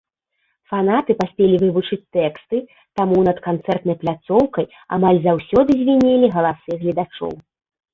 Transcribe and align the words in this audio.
Фанаты 0.69 1.11
паспелі 1.19 1.55
вывучыць 1.65 1.99
тэксты, 2.17 2.57
таму 3.01 3.17
над 3.29 3.37
канцэртнай 3.51 3.95
пляцоўкай 4.07 4.65
амаль 5.01 5.25
заўсёды 5.31 5.69
звінелі 5.83 6.37
галасы 6.37 6.71
гледачоў. 6.85 7.33